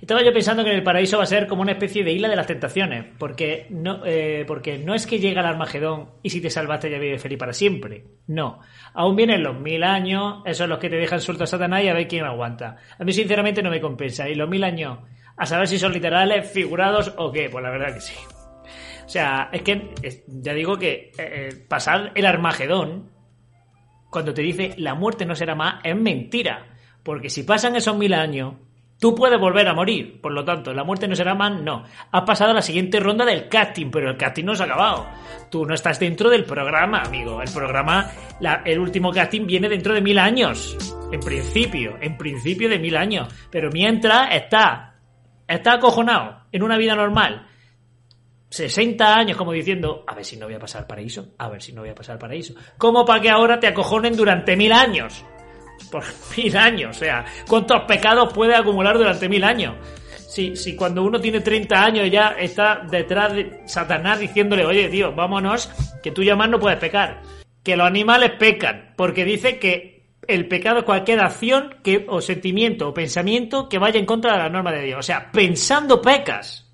Estaba 0.00 0.22
yo 0.22 0.32
pensando 0.32 0.64
que 0.64 0.72
el 0.72 0.82
paraíso 0.82 1.18
va 1.18 1.24
a 1.24 1.26
ser 1.26 1.46
como 1.46 1.60
una 1.60 1.72
especie 1.72 2.02
de 2.02 2.12
isla 2.12 2.28
de 2.28 2.36
las 2.36 2.46
tentaciones, 2.46 3.04
porque 3.18 3.66
no, 3.68 4.00
eh, 4.06 4.44
porque 4.46 4.78
no 4.78 4.94
es 4.94 5.06
que 5.06 5.18
llega 5.18 5.42
el 5.42 5.46
Armagedón 5.46 6.10
y 6.22 6.30
si 6.30 6.40
te 6.40 6.48
salvaste 6.48 6.90
ya 6.90 6.98
vives 6.98 7.20
feliz 7.20 7.38
para 7.38 7.52
siempre. 7.52 8.04
No. 8.26 8.60
Aún 8.94 9.16
vienen 9.16 9.42
los 9.42 9.58
mil 9.60 9.82
años, 9.82 10.42
esos 10.46 10.58
son 10.58 10.70
los 10.70 10.78
que 10.78 10.88
te 10.88 10.96
dejan 10.96 11.20
suelto 11.20 11.44
a 11.44 11.46
Satanás 11.46 11.82
y 11.84 11.88
a 11.88 11.94
ver 11.94 12.08
quién 12.08 12.24
aguanta. 12.24 12.76
A 12.98 13.04
mí 13.04 13.12
sinceramente 13.12 13.62
no 13.62 13.68
me 13.68 13.80
compensa. 13.80 14.26
Y 14.26 14.34
los 14.34 14.48
mil 14.48 14.64
años, 14.64 15.00
a 15.40 15.46
saber 15.46 15.66
si 15.66 15.78
son 15.78 15.94
literales, 15.94 16.50
figurados 16.50 17.14
o 17.16 17.32
qué, 17.32 17.48
pues 17.48 17.64
la 17.64 17.70
verdad 17.70 17.94
que 17.94 18.02
sí. 18.02 18.14
O 19.06 19.08
sea, 19.08 19.48
es 19.50 19.62
que 19.62 19.94
ya 20.28 20.52
digo 20.52 20.76
que 20.76 20.92
eh, 20.92 21.12
eh, 21.18 21.64
pasar 21.66 22.12
el 22.14 22.26
Armagedón 22.26 23.10
cuando 24.10 24.34
te 24.34 24.42
dice 24.42 24.74
la 24.76 24.94
muerte 24.94 25.24
no 25.24 25.34
será 25.34 25.54
más, 25.54 25.80
es 25.82 25.96
mentira. 25.96 26.66
Porque 27.02 27.30
si 27.30 27.42
pasan 27.44 27.74
esos 27.74 27.96
mil 27.96 28.12
años, 28.12 28.56
tú 29.00 29.14
puedes 29.14 29.40
volver 29.40 29.66
a 29.66 29.72
morir. 29.72 30.20
Por 30.20 30.32
lo 30.32 30.44
tanto, 30.44 30.74
la 30.74 30.84
muerte 30.84 31.08
no 31.08 31.14
será 31.14 31.34
más, 31.34 31.58
no. 31.58 31.84
Has 32.12 32.22
pasado 32.24 32.50
a 32.50 32.54
la 32.54 32.60
siguiente 32.60 33.00
ronda 33.00 33.24
del 33.24 33.48
casting, 33.48 33.90
pero 33.90 34.10
el 34.10 34.18
casting 34.18 34.44
no 34.44 34.54
se 34.54 34.64
ha 34.64 34.66
acabado. 34.66 35.06
Tú 35.50 35.64
no 35.64 35.72
estás 35.72 35.98
dentro 35.98 36.28
del 36.28 36.44
programa, 36.44 37.00
amigo. 37.00 37.40
El 37.40 37.50
programa, 37.50 38.10
el 38.66 38.78
último 38.78 39.10
casting 39.10 39.46
viene 39.46 39.70
dentro 39.70 39.94
de 39.94 40.02
mil 40.02 40.18
años. 40.18 40.76
En 41.10 41.20
principio, 41.20 41.96
en 41.98 42.18
principio 42.18 42.68
de 42.68 42.78
mil 42.78 42.94
años. 42.94 43.32
Pero 43.50 43.70
mientras 43.72 44.34
está, 44.34 44.89
está 45.54 45.74
acojonado 45.74 46.44
en 46.52 46.62
una 46.62 46.78
vida 46.78 46.94
normal 46.94 47.46
60 48.50 49.16
años 49.16 49.36
como 49.36 49.52
diciendo, 49.52 50.04
a 50.06 50.14
ver 50.14 50.24
si 50.24 50.36
no 50.36 50.46
voy 50.46 50.56
a 50.56 50.58
pasar 50.58 50.86
paraíso, 50.86 51.34
a 51.38 51.48
ver 51.48 51.62
si 51.62 51.72
no 51.72 51.82
voy 51.82 51.90
a 51.90 51.94
pasar 51.94 52.18
paraíso. 52.18 52.54
¿Cómo 52.76 53.04
para 53.04 53.20
que 53.20 53.30
ahora 53.30 53.60
te 53.60 53.68
acojonen 53.68 54.16
durante 54.16 54.56
mil 54.56 54.72
años? 54.72 55.24
Por 55.90 56.02
mil 56.36 56.56
años, 56.56 56.96
o 56.96 56.98
sea, 56.98 57.24
¿cuántos 57.48 57.82
pecados 57.82 58.32
puede 58.32 58.54
acumular 58.54 58.98
durante 58.98 59.28
mil 59.28 59.44
años? 59.44 59.76
Si, 60.28 60.56
si 60.56 60.76
cuando 60.76 61.02
uno 61.02 61.20
tiene 61.20 61.40
30 61.40 61.84
años 61.84 62.10
ya 62.10 62.36
está 62.38 62.82
detrás 62.88 63.32
de 63.32 63.62
Satanás 63.66 64.18
diciéndole, 64.18 64.64
oye, 64.64 64.88
tío, 64.88 65.12
vámonos, 65.12 65.70
que 66.02 66.10
tú 66.10 66.22
ya 66.22 66.36
más 66.36 66.48
no 66.48 66.58
puedes 66.58 66.78
pecar. 66.78 67.22
Que 67.64 67.76
los 67.76 67.86
animales 67.86 68.32
pecan, 68.38 68.94
porque 68.96 69.24
dice 69.24 69.58
que 69.58 69.99
el 70.34 70.48
pecado 70.48 70.84
cualquier 70.84 71.20
acción 71.20 71.76
que, 71.82 72.06
o 72.08 72.20
sentimiento 72.20 72.88
o 72.88 72.94
pensamiento 72.94 73.68
que 73.68 73.78
vaya 73.78 73.98
en 73.98 74.06
contra 74.06 74.32
de 74.32 74.38
la 74.38 74.48
norma 74.48 74.72
de 74.72 74.84
Dios. 74.84 74.98
O 74.98 75.02
sea, 75.02 75.30
pensando 75.32 76.00
pecas 76.00 76.70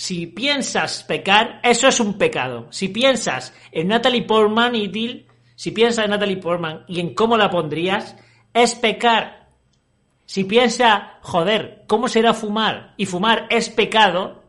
si 0.00 0.26
piensas 0.26 1.04
pecar, 1.04 1.60
eso 1.62 1.86
es 1.86 2.00
un 2.00 2.16
pecado. 2.16 2.68
Si 2.70 2.88
piensas 2.88 3.52
en 3.70 3.88
Natalie 3.88 4.22
Portman 4.22 4.74
y 4.74 4.88
Dil, 4.88 5.26
si 5.54 5.72
piensas 5.72 6.06
en 6.06 6.12
Natalie 6.12 6.38
Portman 6.38 6.84
y 6.88 7.00
en 7.00 7.12
cómo 7.12 7.36
la 7.36 7.50
pondrías, 7.50 8.16
es 8.54 8.74
pecar. 8.76 9.50
Si 10.24 10.44
piensas, 10.44 11.02
joder, 11.20 11.84
¿cómo 11.86 12.08
será 12.08 12.32
fumar? 12.32 12.94
Y 12.96 13.04
fumar 13.04 13.46
es 13.50 13.68
pecado, 13.68 14.42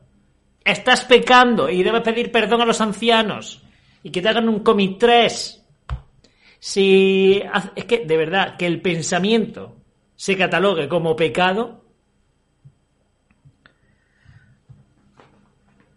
estás 0.63 1.03
pecando 1.03 1.69
y 1.69 1.83
debes 1.83 2.03
pedir 2.03 2.31
perdón 2.31 2.61
a 2.61 2.65
los 2.65 2.79
ancianos 2.79 3.61
y 4.03 4.09
que 4.09 4.21
te 4.21 4.29
hagan 4.29 4.47
un 4.47 4.61
comic 4.61 4.99
3. 4.99 5.60
Si 6.63 7.41
es 7.75 7.85
que 7.85 8.05
de 8.05 8.17
verdad 8.17 8.55
que 8.55 8.67
el 8.67 8.81
pensamiento 8.81 9.77
se 10.15 10.37
catalogue 10.37 10.87
como 10.87 11.15
pecado, 11.15 11.81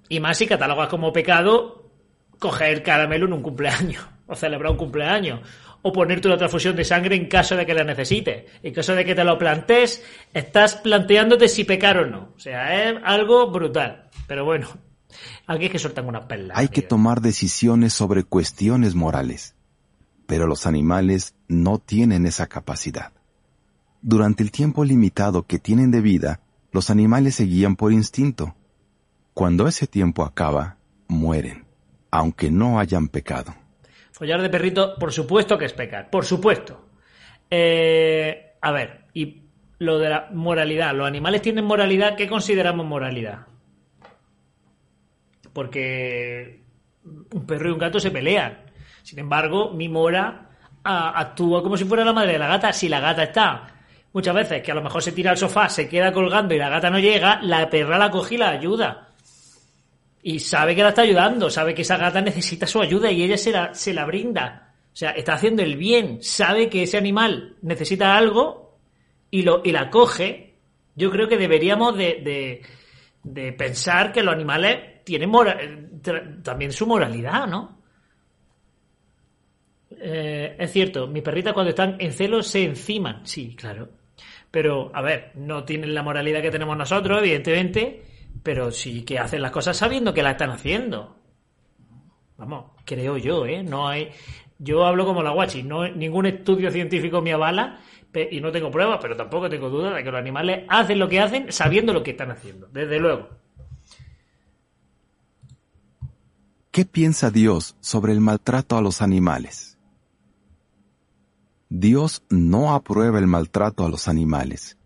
Y 0.09 0.21
más 0.21 0.39
si 0.39 0.47
catalogas 0.47 0.89
como 0.89 1.13
pecado 1.13 1.91
coger 2.39 2.85
caramelo 2.85 3.27
en 3.27 3.33
un 3.33 3.43
cumpleaños, 3.43 4.07
o 4.27 4.37
celebrar 4.37 4.71
un 4.71 4.79
cumpleaños, 4.79 5.41
o 5.83 5.93
ponerte 5.93 6.29
una 6.29 6.37
transfusión 6.37 6.77
de 6.77 6.85
sangre 6.85 7.17
en 7.17 7.27
caso 7.27 7.57
de 7.57 7.67
que 7.67 7.75
la 7.75 7.83
necesites. 7.83 8.45
En 8.63 8.73
caso 8.73 8.95
de 8.95 9.05
que 9.05 9.15
te 9.15 9.25
lo 9.25 9.37
plantees, 9.37 10.05
estás 10.33 10.77
planteándote 10.77 11.49
si 11.49 11.65
pecar 11.65 11.99
o 11.99 12.07
no. 12.07 12.33
O 12.37 12.39
sea, 12.39 12.91
es 12.91 12.97
algo 13.05 13.51
brutal. 13.51 14.09
Pero 14.29 14.45
bueno, 14.45 14.69
aquí 15.47 15.67
es 15.67 15.73
que 15.73 15.79
sueltan 15.79 16.07
unas 16.07 16.27
perlas. 16.27 16.57
Hay 16.57 16.69
que 16.69 16.83
tomar 16.83 17.21
decisiones 17.21 17.93
sobre 17.93 18.25
cuestiones 18.25 18.95
morales. 18.95 19.54
Pero 20.27 20.47
los 20.47 20.67
animales 20.67 21.35
no 21.49 21.79
tienen 21.79 22.27
esa 22.27 22.47
capacidad. 22.47 23.13
Durante 24.03 24.43
el 24.43 24.51
tiempo 24.51 24.85
limitado 24.85 25.47
que 25.47 25.59
tienen 25.59 25.91
de 25.91 26.01
vida, 26.01 26.41
los 26.73 26.91
animales 26.91 27.37
se 27.37 27.45
guían 27.45 27.77
por 27.77 27.93
instinto. 27.93 28.55
Cuando 29.33 29.67
ese 29.67 29.87
tiempo 29.87 30.25
acaba, 30.25 30.77
mueren, 31.09 31.65
aunque 32.11 32.51
no 32.51 32.79
hayan 32.79 33.09
pecado. 33.09 33.55
Follar 34.13 34.43
de 34.43 34.51
perrito, 34.51 34.97
por 34.99 35.13
supuesto 35.13 35.59
que 35.59 35.65
es 35.65 35.73
pecar, 35.73 36.11
por 36.11 36.25
supuesto. 36.25 36.89
Eh, 37.51 38.53
a 38.61 38.73
ver, 38.73 39.07
y 39.13 39.43
lo 39.79 39.99
de 39.99 40.09
la 40.09 40.29
moralidad, 40.33 40.95
¿los 40.95 41.07
animales 41.07 41.43
tienen 41.43 41.65
moralidad? 41.65 42.17
¿Qué 42.17 42.29
consideramos 42.29 42.87
moralidad? 42.87 43.47
Porque 45.53 46.63
un 47.05 47.47
perro 47.47 47.69
y 47.69 47.73
un 47.73 47.79
gato 47.79 48.01
se 48.01 48.11
pelean. 48.11 48.64
Sin 49.05 49.19
embargo, 49.19 49.71
mi 49.71 49.89
mora 49.89 50.49
actúa 50.83 51.63
como 51.63 51.77
si 51.77 51.85
fuera 51.85 52.05
la 52.05 52.15
madre 52.15 52.33
de 52.33 52.39
la 52.39 52.49
gata. 52.49 52.73
Si 52.73 52.89
la 52.89 53.01
gata 53.01 53.23
está 53.23 53.67
muchas 54.15 54.35
veces 54.35 54.63
que 54.63 54.73
a 54.73 54.75
lo 54.75 54.83
mejor 54.83 55.03
se 55.03 55.13
tira 55.13 55.31
al 55.31 55.37
sofá, 55.37 55.69
se 55.69 55.87
queda 55.89 56.11
colgando 56.11 56.55
y 56.55 56.59
la 56.59 56.71
gata 56.71 56.89
no 56.89 56.99
llega, 56.99 57.39
la 57.43 57.69
perra 57.69 57.99
la 57.99 58.11
coge 58.11 58.37
y 58.37 58.39
la 58.39 58.49
ayuda. 58.49 59.11
Y 60.23 60.39
sabe 60.39 60.75
que 60.75 60.83
la 60.83 60.89
está 60.89 61.03
ayudando, 61.03 61.51
sabe 61.51 61.75
que 61.75 61.83
esa 61.83 61.99
gata 61.99 62.23
necesita 62.23 62.67
su 62.67 62.81
ayuda 62.81 63.11
y 63.11 63.23
ella 63.23 63.37
se 63.37 63.53
la, 63.53 63.75
se 63.75 63.93
la 63.93 64.07
brinda. 64.07 64.73
O 64.91 64.97
sea, 64.97 65.11
está 65.11 65.35
haciendo 65.35 65.63
el 65.63 65.77
bien, 65.77 66.23
sabe 66.23 66.71
que 66.71 66.85
ese 66.85 66.97
animal 66.97 67.57
necesita 67.61 68.17
algo 68.17 68.79
y, 69.31 69.43
lo, 69.43 69.61
y 69.63 69.73
la 69.73 69.91
coge. 69.91 70.55
Yo 70.97 71.11
creo 71.11 71.29
que 71.29 71.37
deberíamos 71.37 71.95
de, 71.95 72.63
de, 73.23 73.53
pensar 73.53 74.13
que 74.13 74.23
los 74.23 74.33
animales 74.33 75.05
tienen 75.05 75.31
también 76.43 76.73
su 76.73 76.87
moralidad, 76.87 77.47
¿no? 77.47 77.74
Eh, 80.01 80.57
es 80.59 80.73
cierto, 80.73 81.07
mis 81.07 81.23
perritas 81.23 81.53
cuando 81.53 81.71
están 81.71 81.97
en 81.99 82.13
celo 82.13 82.43
se 82.43 82.65
enciman. 82.65 83.27
Sí, 83.27 83.55
claro. 83.57 83.89
Pero, 84.51 84.91
a 84.95 85.03
ver, 85.03 85.33
no 85.35 85.65
tienen 85.65 85.95
la 85.95 86.03
moralidad 86.03 86.41
que 86.41 86.51
tenemos 86.51 86.77
nosotros, 86.77 87.19
evidentemente, 87.19 88.03
pero 88.43 88.71
sí 88.71 89.03
que 89.03 89.19
hacen 89.19 89.43
las 89.43 89.51
cosas 89.51 89.77
sabiendo 89.77 90.15
que 90.15 90.23
las 90.23 90.33
están 90.33 90.51
haciendo. 90.51 91.17
Vamos, 92.37 92.73
creo 92.85 93.17
yo, 93.17 93.47
¿eh? 93.47 93.63
No 93.63 93.89
hay. 93.89 94.11
Yo 94.59 94.85
hablo 94.85 95.05
como 95.05 95.23
la 95.23 95.31
guachi, 95.31 95.63
no, 95.63 95.89
ningún 95.89 96.27
estudio 96.27 96.71
científico 96.71 97.21
me 97.21 97.33
avala 97.33 97.81
y 98.31 98.41
no 98.41 98.53
tengo 98.53 98.71
pruebas, 98.71 98.99
pero 99.03 99.17
tampoco 99.17 99.49
tengo 99.49 99.69
duda 99.69 99.95
de 99.95 100.05
que 100.05 100.11
los 100.11 100.21
animales 100.21 100.65
hacen 100.69 100.99
lo 100.99 101.09
que 101.09 101.21
hacen 101.21 101.51
sabiendo 101.51 101.93
lo 101.93 102.03
que 102.03 102.13
están 102.13 102.31
haciendo, 102.31 102.69
desde 102.69 103.01
luego. 103.01 103.29
¿Qué 106.71 106.85
piensa 106.85 107.31
Dios 107.31 107.77
sobre 107.81 108.13
el 108.13 108.21
maltrato 108.21 108.77
a 108.77 108.83
los 108.83 109.03
animales? 109.03 109.74
Dios 111.77 112.23
no 112.31 112.73
aprueba 112.73 113.19
el 113.19 113.27
maltrato 113.27 113.85
a 113.85 113.89
los 113.89 114.07
animales. 114.07 114.79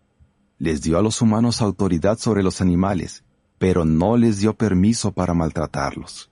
Les 0.56 0.80
dio 0.80 0.96
a 0.96 1.02
los 1.02 1.20
humanos 1.20 1.60
autoridad 1.60 2.16
sobre 2.16 2.42
los 2.42 2.62
animales, 2.62 3.24
pero 3.58 3.84
no 3.84 4.16
les 4.16 4.38
dio 4.38 4.54
permiso 4.54 5.12
para 5.12 5.34
maltratarlos. 5.34 6.30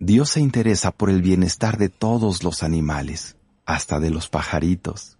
Dios 0.00 0.30
se 0.30 0.40
interesa 0.40 0.90
por 0.90 1.08
el 1.08 1.22
bienestar 1.22 1.78
de 1.78 1.88
todos 1.88 2.42
los 2.42 2.64
animales, 2.64 3.36
hasta 3.64 4.00
de 4.00 4.10
los 4.10 4.28
pajaritos. 4.28 5.18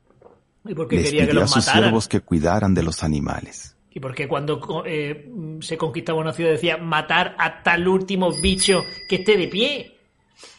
¿Y 0.64 0.74
por 0.74 0.88
qué 0.88 0.96
les 0.96 1.04
quería 1.10 1.26
pidió 1.28 1.38
que 1.38 1.44
a 1.44 1.46
sus 1.46 1.56
mataran? 1.58 1.82
siervos 1.84 2.08
que 2.08 2.20
cuidaran 2.20 2.74
de 2.74 2.82
los 2.82 3.04
animales. 3.04 3.76
Y 3.92 4.00
porque 4.00 4.26
cuando 4.26 4.60
eh, 4.84 5.30
se 5.60 5.78
conquistaba 5.78 6.18
una 6.18 6.32
ciudad 6.32 6.50
decía 6.50 6.76
matar 6.76 7.36
a 7.38 7.62
tal 7.62 7.86
último 7.86 8.32
bicho 8.42 8.82
que 9.08 9.16
esté 9.16 9.36
de 9.36 9.46
pie. 9.46 9.93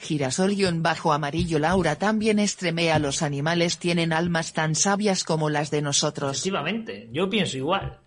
Girasol-bajo 0.02 1.14
amarillo 1.14 1.60
Laura 1.60 1.96
también 1.98 2.40
estremea 2.40 3.00
los 3.00 3.22
animales 3.22 3.78
tienen 3.78 4.14
almas 4.14 4.54
tan 4.54 4.76
sabias 4.76 5.24
como 5.24 5.50
las 5.50 5.72
de 5.72 5.82
nosotros. 5.82 6.32
Efectivamente, 6.32 7.10
yo 7.12 7.30
pienso 7.30 7.58
igual. 7.58 8.00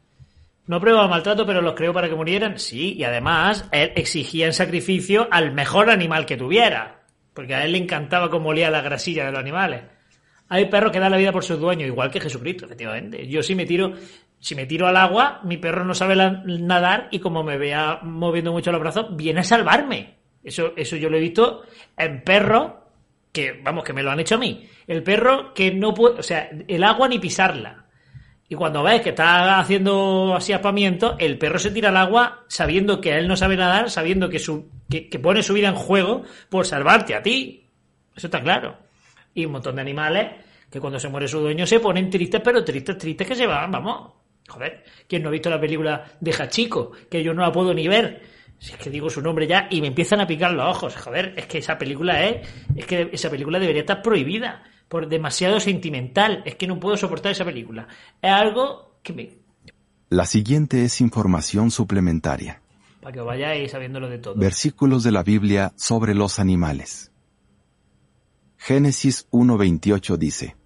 No 0.67 0.81
prueba 0.81 1.09
maltrato, 1.09 1.47
pero 1.47 1.63
los 1.63 1.75
creó 1.75 1.95
para 1.95 2.11
que 2.11 2.15
murieran. 2.15 2.59
Sí, 2.59 2.93
y 2.93 3.05
además 3.05 3.67
él 3.73 3.93
exigía 3.97 4.47
en 4.47 4.53
sacrificio 4.53 5.27
al 5.31 5.53
mejor 5.53 5.89
animal 5.89 6.27
que 6.27 6.37
tuviera. 6.37 7.07
Porque 7.33 7.55
a 7.55 7.65
él 7.65 7.73
le 7.73 7.79
encantaba 7.79 8.29
cómo 8.29 8.51
olía 8.51 8.71
la 8.71 8.83
grasilla 8.83 9.25
de 9.25 9.33
los 9.33 9.41
animales. 9.41 9.83
Hay 10.51 10.67
perros 10.67 10.93
que 10.93 11.01
dan 11.01 11.11
la 11.11 11.17
vida 11.17 11.33
por 11.33 11.45
sus 11.45 11.59
dueños, 11.59 11.89
igual 11.89 12.11
que 12.11 12.21
Jesucristo, 12.21 12.67
efectivamente. 12.67 13.27
Yo 13.27 13.43
si 13.43 13.55
me 13.55 13.65
tiro, 13.65 13.95
si 14.41 14.55
me 14.55 14.67
tiro 14.67 14.87
al 14.87 14.97
agua, 14.97 15.41
mi 15.45 15.57
perro 15.57 15.85
no 15.85 15.95
sabe 15.95 16.17
nadar 16.17 17.09
y 17.11 17.19
como 17.19 17.43
me 17.43 17.57
vea 17.57 18.01
moviendo 18.03 18.53
mucho 18.53 18.71
los 18.71 18.81
brazos, 18.81 19.17
viene 19.17 19.41
a 19.41 19.45
salvarme. 19.45 20.18
Eso, 20.49 20.73
eso 20.76 20.97
yo 20.97 21.11
lo 21.11 21.17
he 21.17 21.21
visto 21.21 21.62
en 21.97 22.23
perros 22.23 22.73
que, 23.33 23.61
vamos, 23.62 23.85
que 23.85 23.93
me 23.93 24.02
lo 24.02 24.11
han 24.11 24.21
hecho 24.21 24.37
a 24.37 24.38
mí. 24.38 24.69
El 24.87 25.02
perro 25.02 25.52
que 25.55 25.71
no 25.71 25.95
puede, 25.95 26.19
o 26.19 26.23
sea, 26.23 26.50
el 26.67 26.83
agua 26.85 27.09
ni 27.09 27.19
pisarla. 27.19 27.85
Y 28.49 28.55
cuando 28.55 28.83
ves 28.83 29.02
que 29.02 29.11
está 29.11 29.59
haciendo 29.59 30.35
así 30.35 30.55
apamiento, 30.55 31.17
el 31.19 31.37
perro 31.37 31.59
se 31.59 31.71
tira 31.71 31.90
al 31.90 31.99
agua 31.99 32.45
sabiendo 32.49 33.00
que 33.00 33.14
él 33.14 33.28
no 33.28 33.37
sabe 33.37 33.57
nadar, 33.57 33.90
sabiendo 33.90 34.31
que, 34.31 34.38
su, 34.38 34.71
que, 34.88 35.19
pone 35.19 35.43
su 35.43 35.52
vida 35.52 35.69
en 35.69 35.75
juego 35.75 36.23
por 36.49 36.67
salvarte 36.67 37.14
a 37.14 37.23
ti. 37.23 37.69
Eso 38.17 38.28
está 38.28 38.43
claro. 38.43 38.78
Y 39.35 39.45
un 39.45 39.52
montón 39.52 39.76
de 39.76 39.83
animales 39.83 40.31
que 40.71 40.81
cuando 40.81 40.99
se 40.99 41.09
muere 41.09 41.28
su 41.28 41.40
dueño 41.40 41.67
se 41.67 41.78
ponen 41.78 42.09
tristes, 42.09 42.40
pero 42.43 42.64
tristes, 42.64 42.97
tristes 42.97 43.28
que 43.28 43.35
se 43.35 43.47
van, 43.47 43.71
vamos. 43.71 44.12
Joder, 44.49 44.83
¿quién 45.07 45.23
no 45.23 45.28
ha 45.28 45.33
visto 45.33 45.50
la 45.50 45.61
película 45.61 46.12
de 46.19 46.33
Hachiko? 46.33 46.93
Que 47.11 47.23
yo 47.23 47.35
no 47.35 47.43
la 47.43 47.52
puedo 47.52 47.75
ni 47.75 47.87
ver. 47.87 48.38
Si 48.59 48.73
es 48.73 48.79
que 48.79 48.91
digo 48.91 49.09
su 49.09 49.23
nombre 49.23 49.47
ya 49.47 49.69
y 49.71 49.81
me 49.81 49.88
empiezan 49.88 50.21
a 50.21 50.27
picar 50.27 50.53
los 50.53 50.67
ojos. 50.77 50.97
Joder, 50.97 51.35
es 51.37 51.47
que 51.47 51.59
esa 51.59 51.79
película 51.79 52.25
es. 52.25 52.49
Es 52.75 52.87
que 52.87 53.11
esa 53.12 53.31
película 53.31 53.59
debería 53.59 53.83
estar 53.83 54.03
prohibida. 54.03 54.65
Por 54.88 55.09
demasiado 55.09 55.61
sentimental. 55.61 56.43
Es 56.45 56.57
que 56.57 56.67
no 56.67 56.81
puedo 56.81 56.97
soportar 56.97 57.33
esa 57.33 57.45
película. 57.45 57.87
Es 58.21 58.31
algo 58.31 58.99
que 59.03 59.12
me. 59.12 59.31
La 60.09 60.27
siguiente 60.27 60.85
es 60.85 61.00
información 61.00 61.71
suplementaria. 61.71 62.61
Para 63.00 63.12
que 63.12 63.21
os 63.21 63.27
vayáis 63.27 63.71
sabiéndolo 63.71 64.09
de 64.09 64.19
todo. 64.19 64.35
Versículos 64.35 65.05
de 65.05 65.12
la 65.12 65.23
Biblia 65.23 65.73
sobre 65.77 66.15
los 66.15 66.38
animales. 66.38 67.12
Génesis 68.57 69.29
1.28 69.31 70.17
dice, 70.17 70.57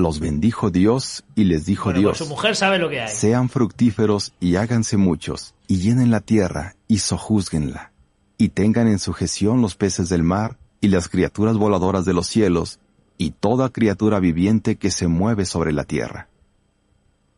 Los 0.00 0.18
bendijo 0.18 0.70
Dios 0.70 1.24
y 1.34 1.44
les 1.44 1.66
dijo 1.66 1.84
Bueno, 1.84 2.02
pues 2.02 2.18
Dios, 2.18 2.28
su 2.28 2.34
mujer 2.34 2.56
sabe 2.56 2.78
lo 2.78 2.88
que 2.88 3.02
hay. 3.02 3.14
sean 3.14 3.48
fructíferos 3.48 4.32
y 4.40 4.56
háganse 4.56 4.96
muchos, 4.96 5.54
y 5.66 5.76
llenen 5.76 6.10
la 6.10 6.20
tierra 6.20 6.74
y 6.88 6.98
sojuzguenla, 6.98 7.92
y 8.38 8.48
tengan 8.48 8.88
en 8.88 8.98
sujeción 8.98 9.60
los 9.60 9.76
peces 9.76 10.08
del 10.08 10.22
mar 10.22 10.58
y 10.80 10.88
las 10.88 11.08
criaturas 11.08 11.58
voladoras 11.58 12.06
de 12.06 12.14
los 12.14 12.26
cielos, 12.26 12.80
y 13.18 13.32
toda 13.32 13.68
criatura 13.68 14.18
viviente 14.18 14.76
que 14.76 14.90
se 14.90 15.06
mueve 15.06 15.44
sobre 15.44 15.72
la 15.72 15.84
tierra. 15.84 16.28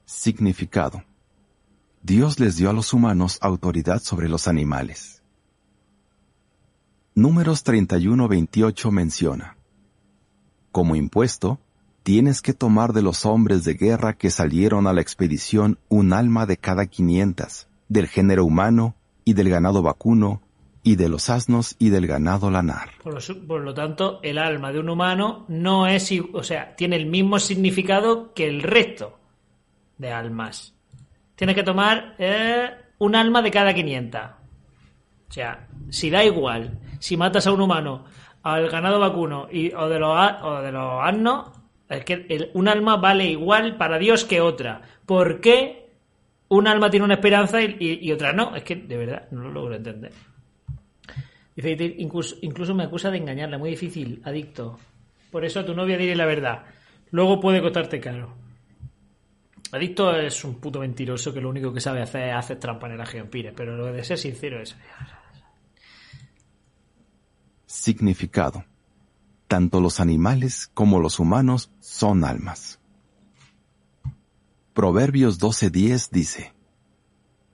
Significado. 0.04 1.02
Dios 2.02 2.38
les 2.38 2.56
dio 2.56 2.70
a 2.70 2.72
los 2.72 2.92
humanos 2.92 3.38
autoridad 3.40 4.00
sobre 4.00 4.28
los 4.28 4.46
animales. 4.46 5.22
Números 7.14 7.64
31-28 7.64 8.90
menciona, 8.92 9.56
Como 10.70 10.94
impuesto, 10.94 11.58
tienes 12.02 12.42
que 12.42 12.52
tomar 12.52 12.92
de 12.92 13.02
los 13.02 13.24
hombres 13.26 13.64
de 13.64 13.74
guerra 13.74 14.14
que 14.14 14.30
salieron 14.30 14.86
a 14.86 14.92
la 14.92 15.00
expedición 15.00 15.78
un 15.88 16.12
alma 16.12 16.46
de 16.46 16.56
cada 16.56 16.86
quinientas, 16.86 17.68
del 17.88 18.08
género 18.08 18.44
humano 18.44 18.96
y 19.24 19.34
del 19.34 19.48
ganado 19.50 19.82
vacuno, 19.82 20.42
y 20.82 20.96
de 20.96 21.08
los 21.08 21.30
asnos 21.30 21.76
y 21.78 21.90
del 21.90 22.06
ganado 22.06 22.50
lanar. 22.50 22.90
Por 23.02 23.60
lo, 23.60 23.74
tanto, 23.74 24.18
el 24.22 24.38
alma 24.38 24.72
de 24.72 24.80
un 24.80 24.88
humano 24.88 25.44
no 25.48 25.86
es, 25.86 26.12
o 26.32 26.42
sea, 26.42 26.74
tiene 26.74 26.96
el 26.96 27.06
mismo 27.06 27.38
significado 27.38 28.34
que 28.34 28.48
el 28.48 28.62
resto 28.62 29.18
de 29.98 30.10
almas. 30.10 30.74
Tienes 31.36 31.54
que 31.54 31.62
tomar 31.62 32.16
eh, 32.18 32.70
un 32.98 33.14
alma 33.14 33.42
de 33.42 33.50
cada 33.52 33.74
500. 33.74 34.20
O 34.22 35.32
sea, 35.32 35.68
si 35.88 36.10
da 36.10 36.24
igual, 36.24 36.80
si 36.98 37.16
matas 37.16 37.46
a 37.46 37.52
un 37.52 37.60
humano, 37.60 38.04
al 38.42 38.68
ganado 38.68 38.98
vacuno 38.98 39.46
y, 39.50 39.72
o, 39.72 39.88
de 39.88 40.00
los, 40.00 40.18
o 40.42 40.62
de 40.62 40.72
los 40.72 41.00
asnos, 41.00 41.61
es 41.96 42.04
que 42.04 42.50
un 42.54 42.68
alma 42.68 42.96
vale 42.96 43.26
igual 43.26 43.76
para 43.76 43.98
Dios 43.98 44.24
que 44.24 44.40
otra. 44.40 44.82
¿Por 45.06 45.40
qué 45.40 45.90
un 46.48 46.66
alma 46.66 46.90
tiene 46.90 47.04
una 47.04 47.14
esperanza 47.14 47.60
y, 47.62 48.10
otra 48.12 48.32
no? 48.32 48.54
Es 48.56 48.62
que, 48.64 48.76
de 48.76 48.96
verdad, 48.96 49.28
no 49.30 49.42
lo 49.42 49.50
logro 49.50 49.74
entender. 49.74 50.12
Dice, 51.56 51.76
"Te- 51.76 51.94
incluso, 51.98 52.74
me 52.74 52.84
acusa 52.84 53.10
de 53.10 53.18
engañarla, 53.18 53.58
muy 53.58 53.70
difícil, 53.70 54.20
adicto. 54.24 54.78
Por 55.30 55.44
eso 55.44 55.60
a 55.60 55.66
tu 55.66 55.74
novia 55.74 55.96
diré 55.96 56.14
la 56.16 56.26
verdad. 56.26 56.64
Luego 57.10 57.40
puede 57.40 57.60
costarte 57.60 58.00
caro. 58.00 58.34
Adicto 59.70 60.14
es 60.16 60.44
un 60.44 60.60
puto 60.60 60.80
mentiroso 60.80 61.32
que 61.32 61.40
lo 61.40 61.48
único 61.48 61.72
que 61.72 61.80
sabe 61.80 62.02
hacer 62.02 62.28
es 62.28 62.34
hacer 62.34 62.58
trampa 62.58 62.86
en 62.86 63.00
el 63.00 63.06
Geompires, 63.06 63.54
pero 63.56 63.74
lo 63.76 63.86
de 63.92 64.04
ser 64.04 64.18
sincero 64.18 64.60
es... 64.60 64.76
Significado. 67.66 68.64
Tanto 69.52 69.82
los 69.82 70.00
animales 70.00 70.70
como 70.72 70.98
los 70.98 71.18
humanos 71.18 71.70
son 71.78 72.24
almas. 72.24 72.80
Proverbios 74.72 75.38
12:10 75.38 76.08
dice, 76.10 76.54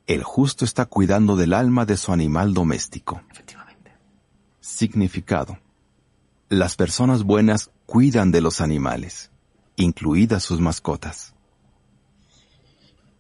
El 0.07 0.23
justo 0.23 0.65
está 0.65 0.87
cuidando 0.87 1.35
del 1.35 1.53
alma 1.53 1.87
de 1.87 1.97
su 1.97 2.13
animal 2.13 2.55
doméstico. 2.55 3.21
Efectivamente. 3.33 3.97
Significado. 4.61 5.59
Las 6.49 6.77
personas 6.77 7.25
buenas 7.25 7.73
cuidan 7.85 8.31
de 8.31 8.43
los 8.43 8.61
animales, 8.61 9.33
incluidas 9.75 10.45
sus 10.45 10.61
mascotas. 10.61 11.35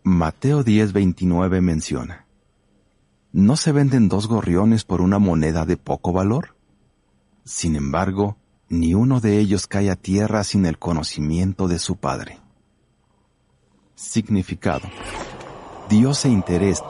Mateo 0.05 0.65
10:29 0.65 1.61
menciona, 1.61 2.27
¿No 3.33 3.57
se 3.57 3.73
venden 3.73 4.09
dos 4.09 4.29
gorriones 4.29 4.85
por 4.85 5.01
una 5.01 5.19
moneda 5.19 5.67
de 5.67 5.77
poco 5.77 6.13
valor? 6.13 6.55
Sin 7.45 7.75
embargo, 7.75 8.37
ni 8.69 8.95
uno 8.95 9.21
de 9.21 9.39
ellos 9.39 9.67
cae 9.67 9.91
a 9.91 9.97
tierra 9.97 10.45
sin 10.45 10.67
el 10.67 10.79
conocimiento 10.79 11.69
de 11.69 11.79
su 11.79 11.97
Padre. 11.97 12.39
Significado. 13.95 14.89
Dios 15.89 16.19
se 16.19 16.29
interesa. 16.29 16.85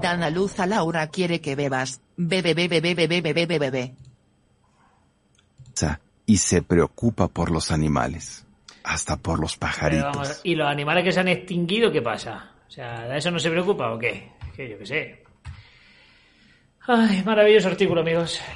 Dan 0.00 0.22
a 0.22 0.30
luz 0.30 0.58
a 0.60 0.66
Laura 0.66 1.06
quiere 1.08 1.40
que 1.40 1.56
bebas. 1.56 2.00
Bebe, 2.16 2.54
bebe, 2.54 2.80
bebe, 2.80 3.06
bebe, 3.06 3.32
bebe, 3.32 3.58
bebe. 3.58 3.94
y 6.26 6.38
se 6.38 6.62
preocupa 6.62 7.28
por 7.28 7.50
los 7.50 7.70
animales, 7.70 8.46
hasta 8.82 9.16
por 9.16 9.38
los 9.40 9.56
pajaritos. 9.58 10.16
vamos, 10.16 10.40
¿Y 10.42 10.54
los 10.54 10.66
animales 10.66 11.04
que 11.04 11.12
se 11.12 11.20
han 11.20 11.28
extinguido 11.28 11.92
qué 11.92 12.00
pasa? 12.00 12.52
O 12.66 12.70
sea, 12.70 13.02
¿de 13.02 13.18
eso 13.18 13.30
no 13.30 13.38
se 13.38 13.50
preocupa 13.50 13.92
o 13.92 13.98
qué? 13.98 14.32
Que 14.56 14.70
yo 14.70 14.78
qué 14.78 14.86
sé. 14.86 15.24
Ay, 16.86 17.22
maravilloso 17.24 17.68
artículo, 17.68 18.00
amigos. 18.02 18.40